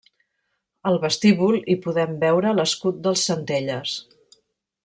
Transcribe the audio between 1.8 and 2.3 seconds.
podem